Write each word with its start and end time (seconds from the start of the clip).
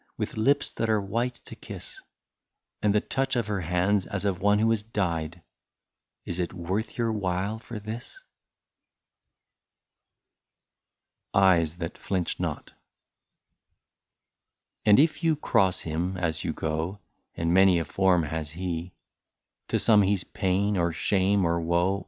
With 0.17 0.35
lips 0.35 0.71
that 0.71 0.89
are 0.89 0.99
white 0.99 1.35
to 1.45 1.55
kiss, 1.55 2.01
And 2.81 2.91
the 2.95 3.01
touch 3.01 3.35
of 3.35 3.45
her 3.45 3.61
hands 3.61 4.07
as 4.07 4.25
of 4.25 4.41
one 4.41 4.57
who 4.57 4.71
has 4.71 4.81
died— 4.81 5.43
Is 6.25 6.39
it 6.39 6.55
worth 6.55 6.97
your 6.97 7.11
while 7.11 7.59
for 7.59 7.77
this?" 7.77 8.19
i6 11.35 11.39
EYES 11.39 11.75
THAT 11.75 11.97
FLINCH 11.99 12.39
NOT. 12.39 12.73
And 14.87 14.97
if 14.99 15.23
you 15.23 15.35
cross 15.35 15.81
him 15.81 16.17
as 16.17 16.43
you 16.43 16.51
go,— 16.51 16.97
And 17.37 17.53
many 17.53 17.77
a 17.77 17.85
form 17.85 18.23
has 18.23 18.49
he; 18.49 18.93
To 19.67 19.77
some 19.77 20.01
he 20.01 20.15
's 20.15 20.23
pain, 20.23 20.77
or 20.77 20.91
shame, 20.91 21.45
or 21.45 21.61
woe. 21.61 21.99